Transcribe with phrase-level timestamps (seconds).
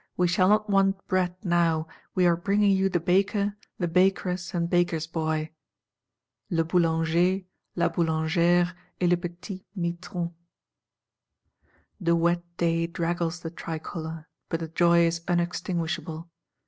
[0.17, 4.67] We shall not want bread now; we are bringing you the Baker, the Bakeress, and
[4.67, 5.51] Baker's Boy
[6.49, 7.43] (le Boulanger,
[7.75, 10.33] la Boulangère, et le petit Mitron).'
[11.99, 16.31] The wet day draggles the tricolor, but the joy is unextinguishable.